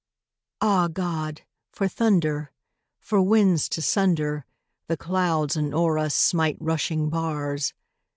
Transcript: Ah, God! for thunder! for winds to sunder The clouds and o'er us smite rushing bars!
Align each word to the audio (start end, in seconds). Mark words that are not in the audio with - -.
Ah, 0.61 0.87
God! 0.87 1.43
for 1.71 1.87
thunder! 1.87 2.51
for 2.99 3.21
winds 3.21 3.69
to 3.69 3.83
sunder 3.83 4.47
The 4.87 4.97
clouds 4.97 5.55
and 5.55 5.75
o'er 5.75 5.99
us 5.99 6.15
smite 6.15 6.57
rushing 6.59 7.11
bars! 7.11 7.75